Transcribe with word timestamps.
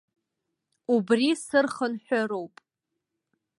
Убри 0.95 1.29
сырхынҳәыроуп. 1.43 2.55